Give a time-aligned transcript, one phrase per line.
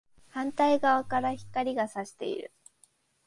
[0.29, 2.51] 反対側から光が射している